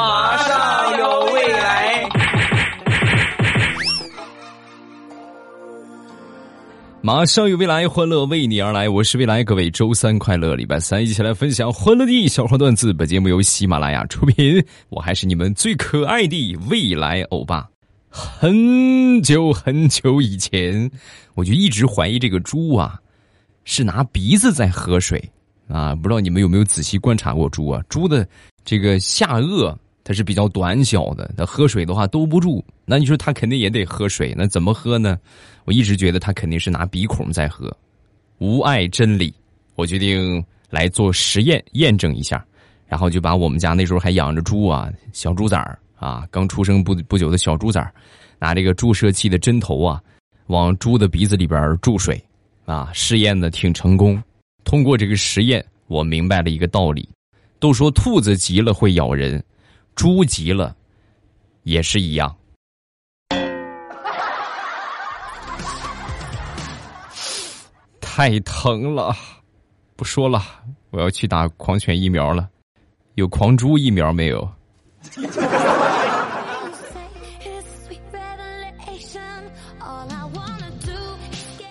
[0.00, 2.08] 马上有未来。
[7.02, 8.88] 马上有未来，欢乐为你而来。
[8.88, 12.94] 我是未来，各位周三快乐，礼拜三一起来分享欢乐的小花段子。
[12.94, 17.68] 本节目由喜马拉雅出品，我还是你们最可爱的未来欧巴。
[18.08, 20.90] 很久很久以前，
[21.34, 22.98] 我就一直怀疑这个猪啊，
[23.64, 25.22] 是拿鼻子在喝水
[25.68, 25.94] 啊。
[25.94, 27.82] 不知道你们有没有仔细观察过猪啊？
[27.90, 28.26] 猪的
[28.64, 29.76] 这个下颚
[30.10, 32.64] 它是比较短小的，它喝水的话兜不住。
[32.84, 35.16] 那你说它肯定也得喝水，那怎么喝呢？
[35.64, 37.72] 我一直觉得它肯定是拿鼻孔在喝，
[38.38, 39.32] 无碍真理。
[39.76, 42.44] 我决定来做实验验证一下，
[42.88, 47.94] 然后就把我们家那时候还养着猪啊，小猪崽儿啊，刚出生不不久的小猪崽儿，
[48.40, 50.02] 拿这个注射器的针头啊，
[50.48, 52.20] 往猪的鼻子里边注水
[52.64, 54.20] 啊，试验的挺成功。
[54.64, 57.08] 通过这个实验，我明白了一个道理：
[57.60, 59.40] 都说兔子急了会咬人，
[60.00, 60.74] 猪急了
[61.64, 62.34] 也是一样。
[68.00, 69.14] 太疼了，
[69.96, 70.42] 不说了，
[70.88, 72.48] 我要去打狂犬疫苗了。
[73.16, 74.50] 有狂猪疫苗没有？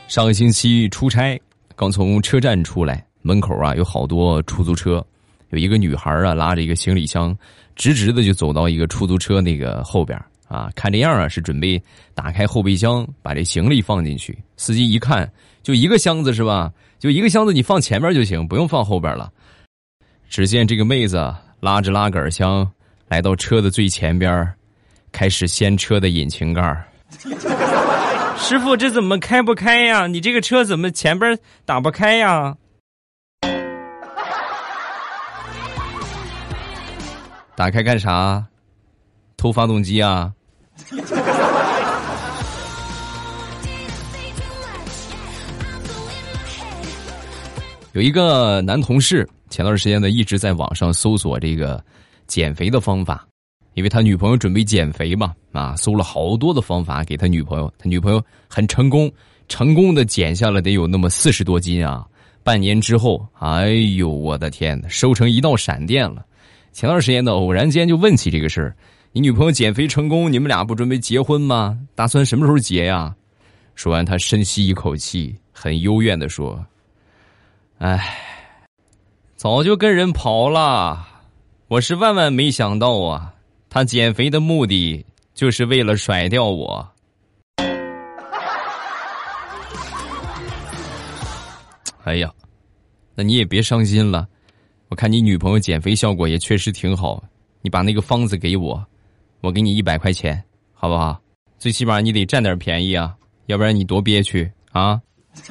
[0.08, 1.42] 上个星期出差，
[1.76, 5.04] 刚从车站出来，门口啊有好多出租车，
[5.50, 7.36] 有一个女孩啊拉着一个行李箱，
[7.76, 11.82] 直直的就走到一个出租车那个后边啊，看这样啊是准备
[12.14, 14.38] 打开后备箱把这行李放进去。
[14.58, 15.30] 司机一看。
[15.62, 16.72] 就一个箱子是吧？
[16.98, 19.30] 就一个箱子，你放前面就行，不用放后边了。
[20.30, 22.68] 只见这个妹子拉着拉杆箱
[23.10, 24.50] 来到车的最前边，
[25.12, 26.64] 开始掀车的引擎盖
[28.40, 30.08] 师傅，这怎么开不开呀？
[30.08, 32.56] 你这个车怎么前边打不开呀？
[37.60, 38.42] 打开干啥？
[39.36, 40.32] 偷发动机啊？
[47.92, 51.84] 有一个男同事，前段时间呢一直在网上搜索这个
[52.28, 53.28] 减肥的方法，
[53.74, 59.12] 因为他女朋友准备减肥嘛，啊，搜了好多的方法给他女朋友，他女朋友很成功，
[59.50, 62.08] 成功的减下了得有那么四十多斤啊。
[62.42, 66.26] 半年之后，哎呦我的天呐，瘦成一道闪电了。
[66.72, 68.76] 前段时间呢偶然间就问起这个事儿，
[69.12, 71.78] 你女朋友减肥成功，你们俩不准备结婚吗？
[71.96, 73.14] 打算什么时候结呀？
[73.76, 76.66] 说完，他深吸一口气，很幽怨的说。
[77.80, 78.18] 唉，
[79.36, 81.08] 早就跟人跑了。
[81.68, 83.34] 我是万万没想到啊，
[83.70, 86.88] 他减肥的目的就是为了甩掉我。
[92.04, 92.32] 哎呀，
[93.16, 94.28] 那你也别伤心了。
[94.90, 97.24] 我看你女朋友减肥效果也确实挺好，
[97.62, 98.84] 你把那个方子给我，
[99.40, 101.22] 我给你一百块钱，好不好？
[101.60, 105.00] 最起码你得占点便宜啊，要不然你多憋屈啊。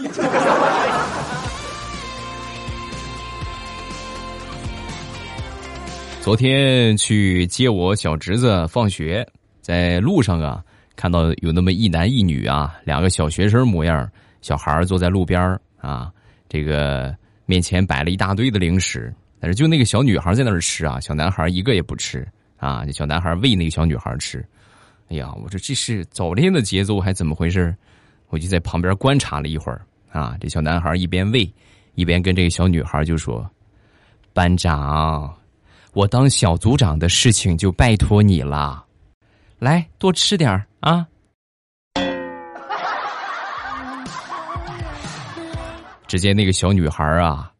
[6.20, 9.24] 昨天去接我小侄子放学，
[9.60, 10.64] 在路上啊，
[10.96, 14.10] 看到有那么一男一女啊，两个小学生模样，
[14.42, 16.10] 小孩坐在路边啊，
[16.48, 17.16] 这个
[17.46, 22.26] 面前摆了一大堆的零食，但是就那个小女孩在那儿吃啊，小男孩一个也不吃
[22.56, 24.44] 啊，这小男孩喂那个小女孩吃，
[25.08, 27.74] 哎呀，我说这是早恋的节奏还怎么回事？
[28.28, 31.50] 我就在旁边观察了一会儿啊，这小男孩一边喂，
[31.94, 33.48] 一边跟这个小女孩就说
[34.34, 35.34] ：“班长。”
[35.94, 38.84] 我当小组长的事情就拜托你了，
[39.58, 41.06] 来多吃点儿啊！
[46.06, 47.50] 只见那个小女孩啊，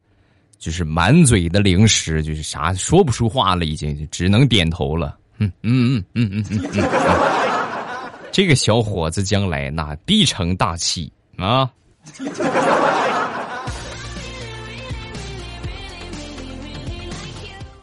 [0.59, 5.17] 就是满嘴的零食，就是啥说不出话了，已经只能点头了。
[5.39, 6.85] 嗯嗯嗯嗯嗯嗯，
[8.33, 11.71] 这个小伙子将来那必成大器啊！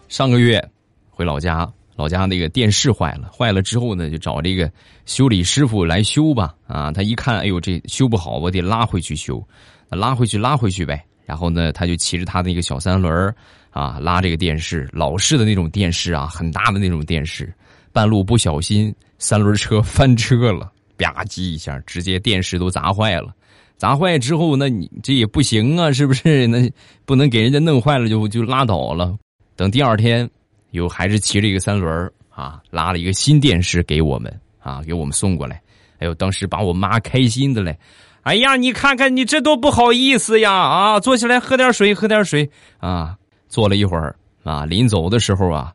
[0.09, 0.61] 上个月
[1.09, 4.69] 回老家，老家那个电视坏了，坏了之后呢，就找这个
[5.05, 6.53] 修理师傅来修吧。
[6.67, 9.41] 啊，他一看，哎呦，这修不好，我得拉回去修，
[9.89, 11.05] 拉回去，拉回去呗。
[11.25, 13.33] 然后呢，他就骑着他的一个小三轮
[13.71, 17.51] 啊，拉这个电视，老式的那种电视啊，很大的那种电视。
[17.91, 23.33] 半路不小心，三轮车翻车了，吧唧一下，直接电视都砸坏了。
[23.77, 26.45] 砸坏之后，那你这也不行啊，是不是？
[26.47, 26.71] 那
[27.05, 29.17] 不能给人家弄坏了就就拉倒了。
[29.55, 30.29] 等第二天，
[30.71, 35.61] 又还是骑着一个三轮啊，拉了一个新电视给我们啊，给我们送过来。
[35.99, 37.77] 哎呦，当时把我妈开心的嘞！
[38.25, 40.51] 哎呀，你看看你这多不好意思呀！
[40.51, 42.49] 啊，坐下来喝点水，喝点水
[42.79, 43.15] 啊。
[43.47, 45.71] 坐了一会儿啊，临走的时候啊，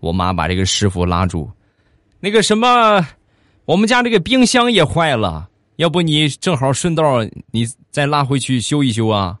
[0.00, 1.50] 我妈把这个师傅拉住，
[2.20, 3.06] 那个什么，
[3.64, 9.38] 我们家这个冰箱也坏了，要不你正好顺道你再拉回去修一修啊？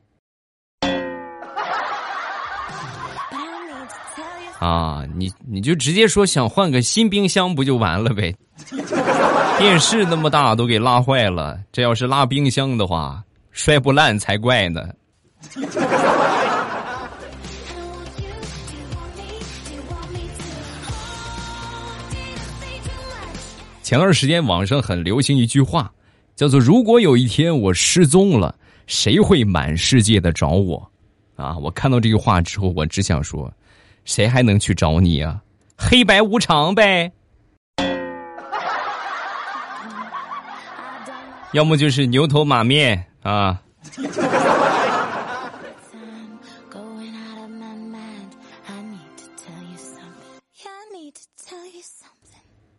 [4.58, 8.34] 啊，你你就直接说想换个新冰箱不就完了呗？
[9.58, 14.88] 电视那么大都给拉坏了，这要是拉冰箱的话，摔不烂才怪呢。
[23.82, 25.92] 前段时间网上很流行一句话，
[26.34, 28.54] 叫做“如果有一天我失踪了，
[28.86, 30.90] 谁会满世界的找我？”
[31.36, 33.52] 啊，我看到这句话之后，我只想说。
[34.04, 35.40] 谁还能去找你啊？
[35.76, 37.10] 黑白无常呗，
[41.52, 43.60] 要么就是牛头马面啊。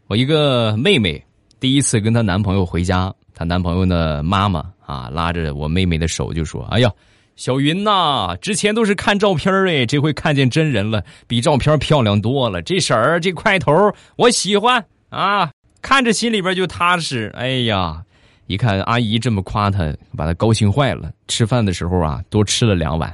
[0.07, 1.21] 我一个妹妹
[1.59, 6.89] 第一次跟她男朋友回家，她男朋友的妈妈啊拉着我妹妹的手就说：“哎呀。”
[7.35, 12.61] 小云呐，之前都是看照片哎，这回看见真人了，比照片漂亮多了。
[12.61, 15.51] 这婶儿这块头我喜欢啊，
[15.81, 17.29] 看着心里边就踏实。
[17.35, 18.01] 哎呀，
[18.47, 21.11] 一看阿姨这么夸她，把她高兴坏了。
[21.27, 23.13] 吃饭的时候啊，多吃了两碗。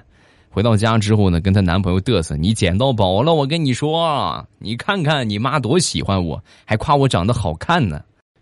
[0.51, 7.99] 回到家之后呢，跟她男朋友嘚瑟：“你捡到宝了，我跟你说，你看看你妈多喜欢我，还夸我长得好看呢。”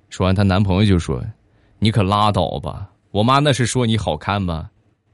[0.09, 1.23] 说完，她男朋友就说
[1.79, 4.69] ：“你可拉倒吧，我妈那是说你好看吗？”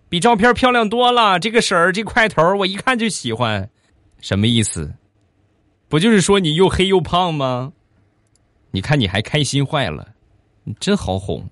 [0.07, 3.69] 比照片漂亮多了，这个婶儿这块头我一看就喜欢，
[4.21, 4.93] 什么意思？
[5.87, 7.73] 不就是说你又黑又胖吗？
[8.71, 10.07] 你看你还开心坏了，
[10.63, 11.43] 你真好哄。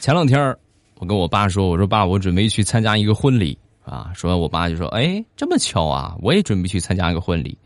[0.00, 0.56] 前两天
[0.96, 4.10] 我跟我爸说，我说爸，我准备去参加一个婚礼啊。
[4.14, 7.56] 说完，我爸就说：“哎，这么巧啊，我也准备去参加一个婚礼。”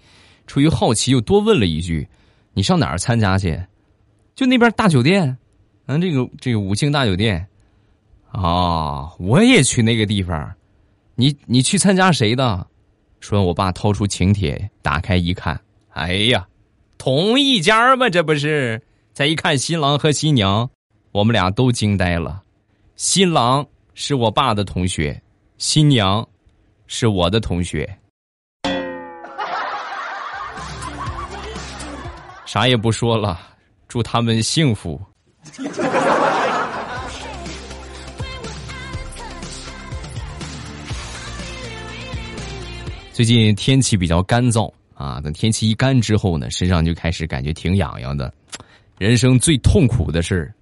[0.49, 2.07] 出于好奇，又多问了一句。
[2.55, 3.61] 你上哪儿参加去？
[4.35, 5.37] 就那边大酒店，
[5.87, 7.47] 嗯，这个这个五星大酒店，
[8.31, 10.55] 啊，我也去那个地方。
[11.15, 12.67] 你你去参加谁的？
[13.21, 15.61] 说，我爸掏出请帖，打开一看，
[15.91, 16.49] 哎呀，
[16.99, 18.09] 同一家吗？
[18.09, 18.83] 这不是？
[19.13, 20.69] 再一看新郎和新娘，
[21.13, 22.43] 我们俩都惊呆了。
[22.97, 25.23] 新郎是我爸的同学，
[25.59, 26.27] 新娘
[26.87, 27.99] 是我的同学。
[32.53, 33.41] 啥也不说了，
[33.89, 35.01] 祝他们幸福。
[43.11, 48.31] 最近天气比较干燥啊，等天气一干之后呢，身上就开始感觉挺痒痒的。
[48.99, 50.53] 人生最痛苦的事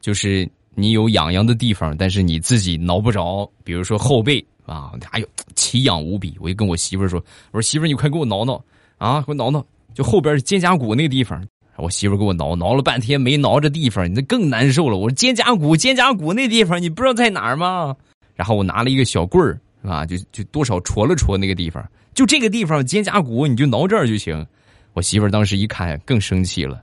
[0.00, 3.48] 就是你有痒痒的地方，但是你自己挠不着。
[3.62, 6.36] 比如说后背啊，哎呦，奇痒无比。
[6.40, 8.60] 我就跟我媳妇儿说：“我说媳妇儿，你快给我挠挠
[8.98, 9.64] 啊，给我挠挠。”
[9.96, 11.42] 就后边肩胛骨那个地方，
[11.76, 14.98] 我媳妇给我挠挠了半天没挠着地方，你那更难受了。
[14.98, 17.96] 我说肩胛骨，肩胛骨那地方你不知道在哪儿吗？
[18.34, 21.82] 然后我拿了一个小棍儿，啊，就就多少戳了戳那个地方，
[22.12, 24.46] 就这个地方肩胛骨，你就挠这儿就行。
[24.92, 26.82] 我媳妇当时一看更生气了，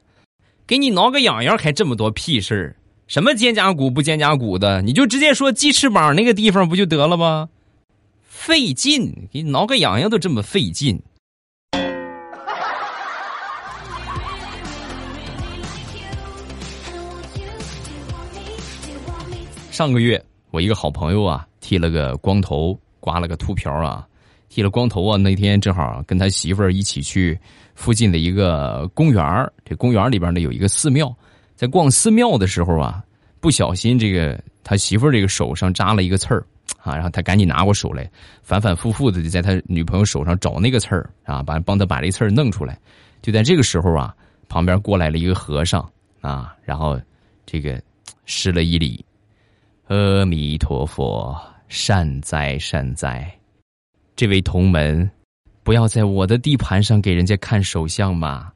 [0.65, 2.75] 给你挠个痒痒还这么多屁事儿？
[3.05, 4.81] 什么肩胛骨不肩胛骨的？
[4.81, 7.47] 你就直接说鸡翅膀那个地方不就得了吗？
[8.27, 10.99] 费劲，给你挠个痒痒都这么费劲。
[19.83, 24.07] 上个月，我一个好朋友啊，剃了个光头，刮了个秃瓢啊，
[24.47, 25.17] 剃了光头啊。
[25.17, 27.37] 那天正好跟他媳妇儿一起去
[27.75, 29.21] 附近的一个公园
[29.65, 31.13] 这公园里边呢有一个寺庙，
[31.57, 33.03] 在逛寺庙的时候啊，
[33.41, 36.45] 不小心这个他媳妇儿这个手上扎了一个刺儿
[36.81, 38.09] 啊，然后他赶紧拿过手来，
[38.41, 42.79] 反反复复的就在他女朋友手上找那个刺儿啊，把帮他把这刺儿弄出来。
[43.21, 44.15] 就在这个时候啊，
[44.47, 45.85] 旁边过来了一个和尚
[46.21, 46.97] 啊，然后
[47.45, 47.77] 这个
[48.23, 49.03] 施了一礼。
[49.87, 51.37] 阿弥陀佛，
[51.67, 53.29] 善哉善哉，
[54.15, 55.11] 这位同门，
[55.61, 58.49] 不要在我的地盘上给人家看手相嘛！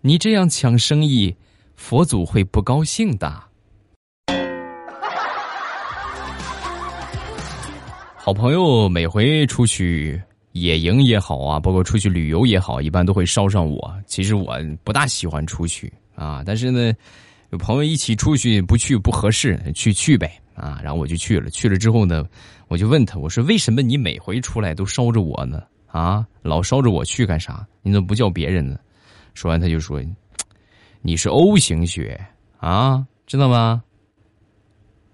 [0.00, 1.36] 你这样抢生意，
[1.76, 3.30] 佛祖会不高兴的。
[8.16, 10.20] 好朋友每回出去
[10.52, 13.94] 野营也好啊，包括出去旅游也好，一般都会捎上我。
[14.06, 16.90] 其实我不大喜欢出去啊，但是呢，
[17.50, 20.40] 有朋友一起出去，不去不合适，去去呗。
[20.60, 21.48] 啊，然后我就去了。
[21.50, 22.24] 去了之后呢，
[22.68, 25.62] 我就问他，我说：“为什么你每回出来都捎着我呢？
[25.86, 27.66] 啊，老捎着我去干啥？
[27.82, 28.78] 你怎么不叫别人呢？”
[29.34, 30.00] 说完，他就说
[31.02, 32.20] ：“你是 O 型血
[32.58, 33.82] 啊，知道吗？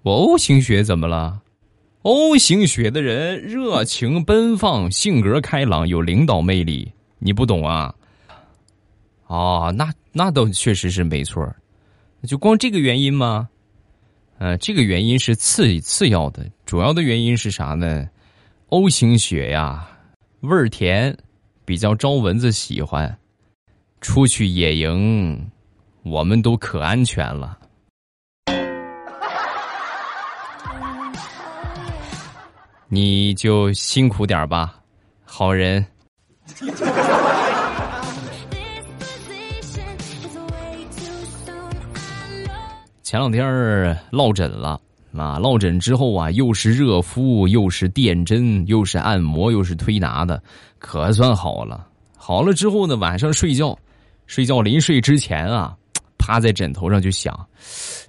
[0.02, 1.40] 我 O 型血怎么了
[2.02, 6.92] O 型血的人热情奔放，性格开朗，有领导魅力。
[7.18, 7.94] 你不懂啊？
[9.26, 11.44] 哦，那那倒确实是没错
[12.22, 13.48] 就光这个原因吗？
[14.38, 18.06] 呃，这个原因是次次要的，主要的原因是啥呢
[18.68, 19.88] ？O 型血呀，
[20.40, 21.16] 味儿甜，
[21.64, 23.18] 比较招蚊子喜欢。
[24.02, 25.50] 出去野营，
[26.02, 27.58] 我们都可安全了。
[32.88, 34.78] 你就辛苦点吧，
[35.24, 35.84] 好人。
[43.16, 44.78] 前两天落枕了
[45.16, 45.38] 啊！
[45.38, 50.42] 落枕之后啊，又是热敷，又是电针，又是按摩，又是推拿的，
[50.78, 51.88] 可算好了。
[52.14, 53.74] 好了之后呢，晚上睡觉，
[54.26, 55.74] 睡觉临睡之前啊，
[56.18, 57.34] 趴在枕头上就想，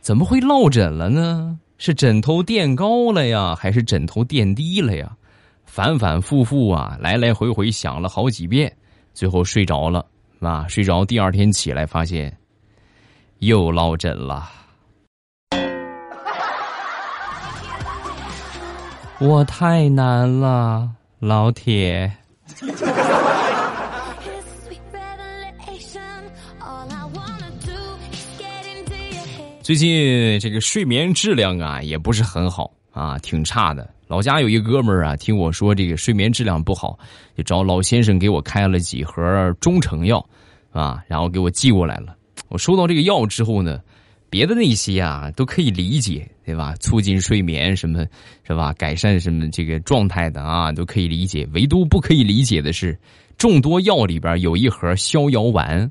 [0.01, 1.57] 怎么会落枕了呢？
[1.77, 5.15] 是枕头垫高了呀，还是枕头垫低了呀？
[5.63, 8.69] 反反复复啊，来来回回想了好几遍，
[9.13, 10.05] 最后睡着了
[10.41, 10.67] 啊！
[10.67, 12.37] 睡着，第二天起来发现
[13.39, 14.49] 又落枕了。
[19.19, 20.87] 我太难了，
[21.19, 22.11] 老铁。
[29.63, 33.89] 最近这个睡眠质量啊，也不是很好啊，挺差的。
[34.07, 36.97] 老家有一哥们儿啊，听我说这个睡眠质量不好，
[37.35, 40.23] 就找老先生给我开了几盒中成药
[40.71, 42.15] 啊，然后给我寄过来了。
[42.49, 43.79] 我收到这个药之后呢。
[44.29, 46.75] 别的那些啊都可以理解，对吧？
[46.79, 48.05] 促进睡眠什么，
[48.45, 48.73] 是吧？
[48.73, 51.47] 改善什么这个状态的啊，都可以理解。
[51.53, 52.97] 唯独不可以理解的是，
[53.37, 55.89] 众多药里边有一盒逍遥丸。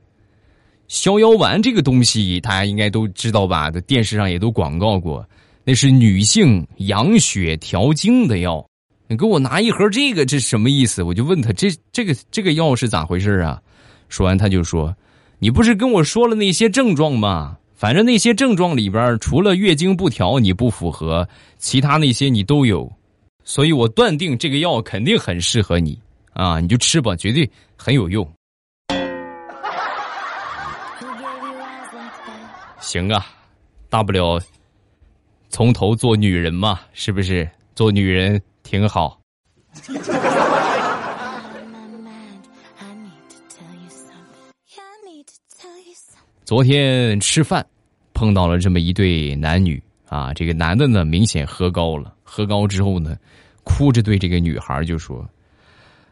[0.88, 3.70] 逍遥丸这个东西，大家应该都知道吧？
[3.70, 5.28] 在电视上也都广告过，
[5.64, 8.64] 那是女性养血调经的药。
[9.08, 11.02] 你给我拿一盒这个，这什么意思？
[11.02, 13.60] 我就问他，这这个这个药是咋回事啊？
[14.08, 14.96] 说完他就说
[15.40, 21.28] ：“你不是跟我说了那些症状吗？”反正那些症状里边，除了月经不调你不符合，
[21.58, 22.90] 其他那些你都有，
[23.44, 26.00] 所以我断定这个药肯定很适合你
[26.32, 26.58] 啊！
[26.58, 28.26] 你就吃吧，绝对很有用。
[32.80, 33.26] 行啊，
[33.90, 34.40] 大不了
[35.50, 37.46] 从头做女人嘛，是不是？
[37.74, 39.20] 做女人挺好。
[46.46, 47.66] 昨天吃饭，
[48.14, 50.32] 碰到了这么一对男女啊。
[50.32, 52.14] 这个男的呢，明显喝高了。
[52.22, 53.16] 喝高之后呢，
[53.64, 55.28] 哭着对这个女孩就说：“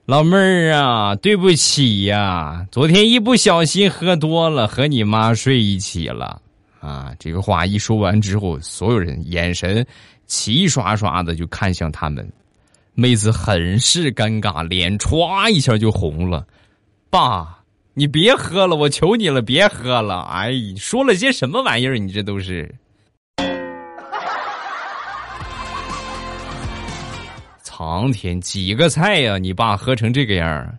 [0.06, 6.42] 老妹儿啊，对不起呀，昨天一不小心喝多了，和你妈睡一起了。”
[6.82, 9.86] 啊，这个话一说完之后，所有人眼神
[10.26, 12.28] 齐刷刷的就看向他们。
[12.94, 16.44] 妹子很是尴尬，脸歘一下就红了。
[17.08, 17.60] 爸。
[17.96, 20.22] 你别喝了，我求你了，别喝了！
[20.22, 21.96] 哎，说了些什么玩意儿？
[21.96, 22.68] 你这都是
[27.62, 29.38] 苍天几个菜呀？
[29.38, 30.76] 你爸喝成这个样儿，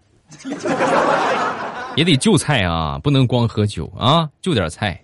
[1.95, 5.01] 也得就菜啊，不能光喝酒啊，就点菜。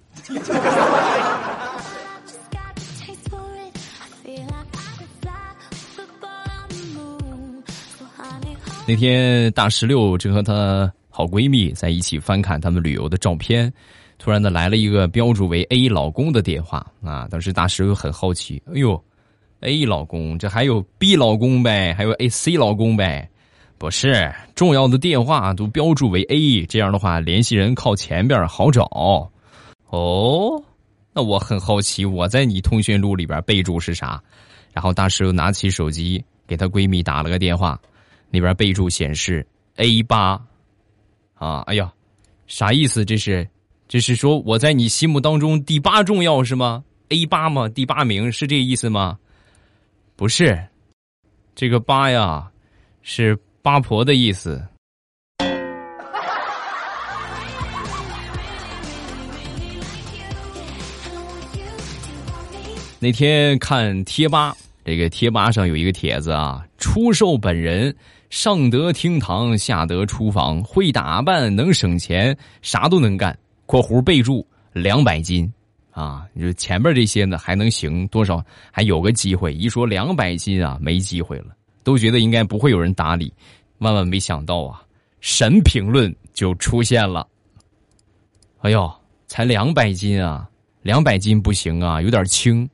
[8.85, 10.91] 那天大石榴正和他。
[11.13, 13.71] 好闺蜜在一起翻看他们旅游的照片，
[14.17, 17.27] 突然的来了一个标注为 A 老公的电话啊！
[17.29, 19.03] 当时大石又很好奇，哎呦
[19.59, 23.29] ，A 老公这还有 B 老公呗，还有 A C 老公呗？
[23.77, 28.83] 不是，重要的电话都标注为 A，这样的话联系人靠前边好找。
[29.89, 30.63] 哦，
[31.13, 34.21] 那我很好奇，我在你通讯录里边备注是啥？
[34.71, 37.77] 然后大石又拿起手机给她闺蜜打了个电话，
[38.29, 40.39] 那边备注显示 A 八。
[41.41, 41.91] 啊，哎呀，
[42.45, 43.03] 啥意思？
[43.03, 43.49] 这是，
[43.87, 47.67] 这是说我在你心目当中第八重要是吗？A 八吗？
[47.67, 49.17] 第八名是这意思吗？
[50.15, 50.63] 不是，
[51.55, 52.47] 这个八呀，
[53.01, 54.63] 是八婆的意思。
[62.99, 64.55] 那天看贴吧，
[64.85, 67.95] 这个贴吧上有一个帖子啊，出售本人。
[68.31, 73.37] 上得厅堂，下得厨房，会打扮，能省钱，啥都能干。
[73.67, 75.51] （括弧备注两百斤，
[75.91, 78.43] 啊，你说前面这些呢还能行多少？
[78.71, 79.53] 还有个机会。
[79.53, 81.47] 一说两百斤啊，没机会了，
[81.83, 83.31] 都觉得应该不会有人搭理。
[83.79, 84.81] 万万没想到啊，
[85.19, 87.27] 神评论就出现了。
[88.61, 88.89] 哎呦，
[89.27, 90.49] 才两百斤啊，
[90.83, 92.67] 两百斤不行啊，有点轻。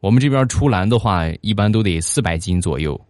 [0.00, 3.00] 我们这边出栏的话，一般都得四百斤左右。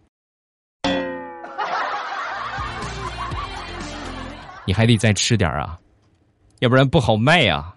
[4.67, 5.79] 你还得再吃点啊，
[6.59, 7.73] 要不然不好卖呀。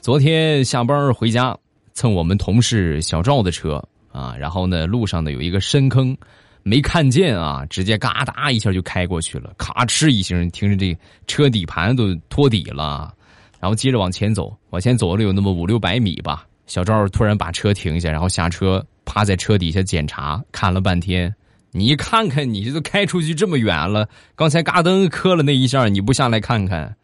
[0.00, 1.54] 昨天下班回家，
[1.92, 3.76] 蹭我们同事小赵的车
[4.10, 6.16] 啊，然后呢，路上呢有一个深坑，
[6.62, 13.12] 没看见啊，直接嘎哒一下就开过去了，咔哧一声，听着这车底盘都托底了，
[13.60, 18.82] 然后接着往前走，往前走了有那么五六百米吧，小赵突然把车停下，然后下车。
[19.04, 21.34] 趴在车底下检查，看了半天。
[21.70, 26.96] 你看看，你这都开出去这么远了，刚才嘎噔磕了那一下，你不下来看看？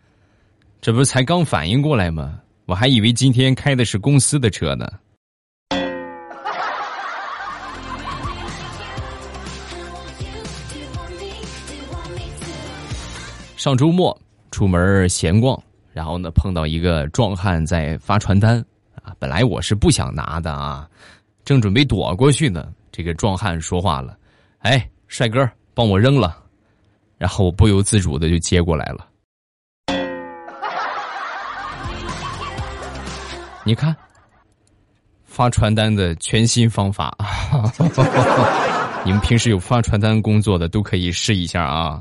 [0.80, 2.40] 这不是才刚反应过来吗？
[2.66, 4.88] 我还以为今天开的是公司的车呢。
[13.57, 14.19] 上周末
[14.50, 15.61] 出门闲逛，
[15.92, 18.64] 然后呢碰到一个壮汉在发传单
[19.02, 20.88] 啊，本来我是不想拿的啊。
[21.50, 24.16] 正准备躲过去呢，这个壮汉说话了
[24.62, 26.40] ：“哎，帅哥，帮我扔了。”
[27.19, 29.04] 然后我不由自主的就接过来了。
[33.64, 33.97] 你看，
[35.25, 37.19] 发传单的全新方法，
[39.04, 42.00] 你们平时有发传单工作的都可以试一下啊。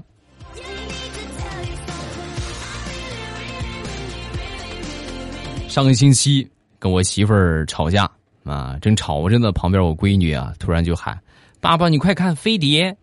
[5.67, 8.07] 上个星期跟我媳妇儿吵架。
[8.43, 11.19] 啊，正吵着呢，旁边我闺女啊，突然就喊
[11.61, 12.97] ：“爸爸，你快看飞碟！”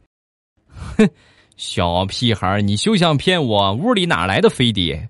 [0.66, 1.09] 哼，
[1.57, 3.75] 小屁孩你休想骗我！
[3.75, 5.09] 屋里哪来的飞碟？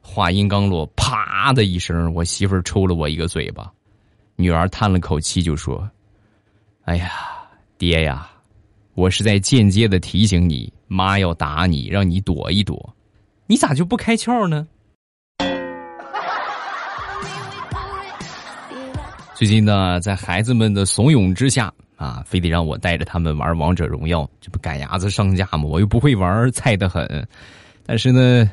[0.00, 3.72] 话音刚落，啪的一声，我媳妇抽了我一个嘴巴。
[4.36, 5.88] 女儿叹了口气，就说
[6.84, 7.10] ：“哎呀，
[7.78, 8.30] 爹呀，
[8.94, 12.94] 我是在间接的提醒你，妈要打你，让你躲一躲。
[13.46, 14.66] 你咋就不开窍呢？”
[19.34, 25.64] 最近呢，在孩子们的怂恿之下啊，非得让我带着他们玩王者荣耀，这不赶鸭子上架吗？
[25.64, 27.26] 我又不会玩，菜的很。
[27.84, 28.48] 但是呢，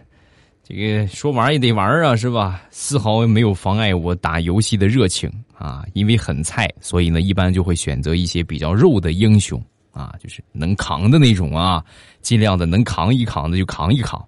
[0.68, 2.64] 这个说玩也得玩啊，是吧？
[2.72, 5.86] 丝毫没有妨碍我打游戏的热情啊。
[5.94, 11.86] 因为很菜，所以呢，一般就会选择一些比较肉的英雄啊，就是能扛的那种啊，
[12.22, 14.20] 尽量的能扛一扛的就扛一扛。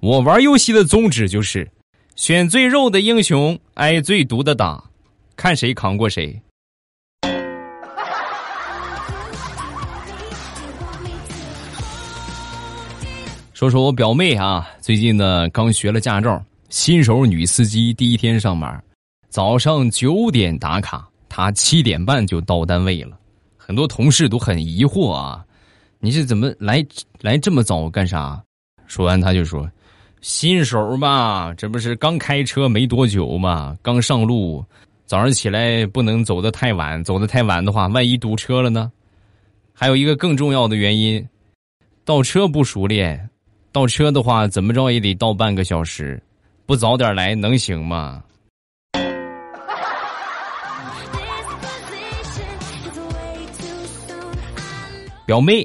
[0.00, 1.66] 我玩游戏的宗旨就是
[2.14, 4.84] 选最肉的英雄，挨最毒的打。
[5.36, 6.40] 看谁扛过谁。
[13.52, 18.82] 说说我表妹啊，最近呢刚学了驾照，新手女司机，第一天上班，
[19.28, 23.16] 早上九点打卡，她七点半就到单位了。
[23.56, 25.44] 很多同事都很疑惑啊，
[25.98, 26.84] 你是怎么来
[27.20, 28.42] 来这么早干啥？
[28.86, 29.70] 说完他就说
[30.20, 34.64] ：“新手嘛，这不是刚开车没多久嘛，刚上路。”
[35.14, 38.90] 早上起来不能走得太晚，走得太晚的话，万一堵车了呢？
[39.72, 41.24] 还有一个更重要的原因，
[42.04, 43.30] 倒车不熟练，
[43.70, 46.20] 倒车的话怎么着也得倒半个小时，
[46.66, 48.24] 不早点来能行吗？
[55.24, 55.64] 表妹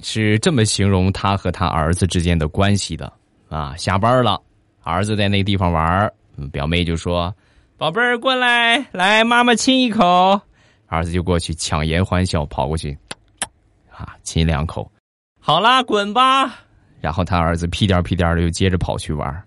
[0.00, 3.10] 是这么形容他和他儿子之间的关系的
[3.48, 4.38] 啊，下班了，
[4.82, 6.12] 儿子在那地方玩，
[6.52, 7.34] 表妹就说。
[7.80, 10.38] 宝贝儿，过来，来，妈妈亲一口。
[10.86, 12.94] 儿子就过去强颜欢笑，跑过去，
[13.90, 14.92] 啊，亲两口。
[15.40, 16.58] 好啦，滚吧。
[17.00, 19.42] 然后他儿子屁颠屁颠的又接着跑去玩。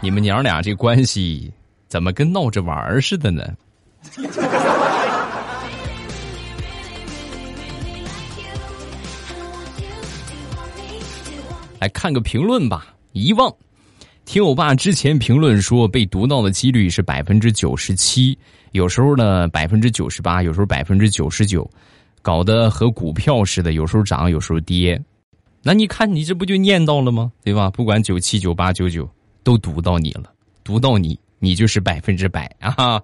[0.00, 1.52] 你们娘俩这关系
[1.88, 3.42] 怎么跟闹着玩似的呢？
[11.80, 13.52] 来看个评论吧，遗忘。
[14.28, 18.38] 听我爸之前评论说，被毒到的几率是百分之九十七，
[18.72, 21.68] 有时候呢百分之九十八，有时候百分之九十九，
[22.20, 25.02] 搞得和股票似的，有时候涨，有时候跌。
[25.62, 27.32] 那你看，你这不就念到了吗？
[27.42, 27.70] 对吧？
[27.70, 29.08] 不管九七、九八、九九，
[29.42, 30.30] 都毒到你了，
[30.62, 33.00] 毒到你，你就是百分之百啊！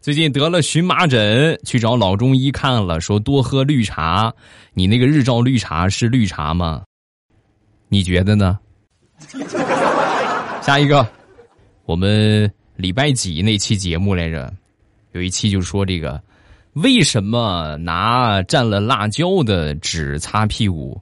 [0.00, 4.32] 最近得了荨麻疹，去找老中医看了，说多喝绿茶。
[4.72, 6.82] 你那个日照绿茶是绿茶吗？
[7.90, 8.58] 你觉得呢？
[10.64, 11.06] 下一个，
[11.84, 14.50] 我们礼拜几那期节目来着？
[15.12, 16.18] 有一期就说这个，
[16.72, 20.98] 为什么拿蘸了辣椒的纸擦屁股，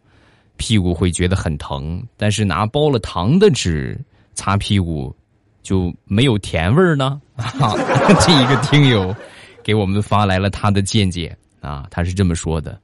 [0.57, 3.96] 屁股会觉得很疼，但是拿包了糖的纸
[4.35, 5.14] 擦屁股
[5.62, 7.22] 就没有甜味儿呢？
[7.38, 9.14] 这一个听友
[9.62, 12.81] 给我们发来了他的见解啊，他是这么说的：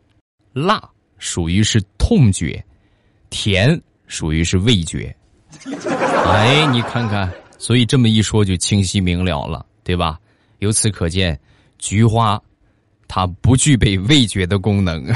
[0.52, 0.80] 辣
[1.18, 2.64] 属于是痛觉，
[3.30, 3.76] 甜。
[4.10, 5.14] 属于是味觉。
[6.26, 10.18] 哎，你看看，所以这么一说就清晰明了了，对吧？
[10.58, 11.38] 由此可见，
[11.78, 12.40] 菊花
[13.06, 15.06] 它不具备味觉的功能。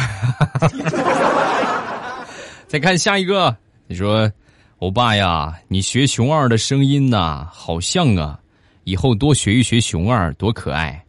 [2.67, 3.55] 再看下一个，
[3.87, 4.31] 你说，
[4.79, 8.39] 欧巴呀，你学熊二的声音呐，好像啊，
[8.85, 11.05] 以后多学一学熊二，多可爱。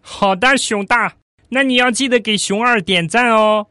[0.00, 1.12] 好的，熊大，
[1.48, 3.64] 那你要记得给熊二点赞哦。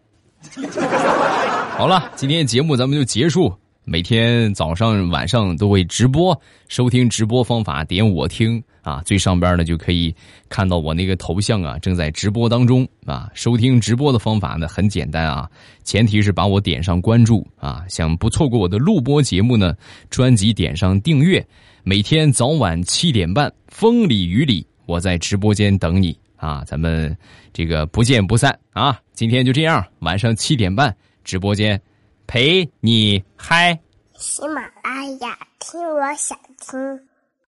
[1.78, 3.54] 好了，今天节目咱们就结束。
[3.90, 10.14] 每天早上、晚上都会直播，收听直播方法点我听啊，最上边呢就可以
[10.50, 13.30] 看到我那个头像啊，正在直播当中啊。
[13.34, 15.50] 收听直播的方法呢很简单啊，
[15.86, 17.86] 前提是把我点上关注啊。
[17.88, 19.74] 想不错过我的录播节目呢，
[20.10, 21.42] 专辑点上订阅，
[21.84, 26.62] 每天早晚七点半，风里雨里，我在直播间等你啊。
[26.66, 27.16] 咱们
[27.54, 29.00] 这个不见不散啊！
[29.14, 31.82] 今天就这样，晚上七点半直播间。
[32.28, 33.80] 陪你嗨，
[34.18, 37.07] 喜马拉雅听，我想听。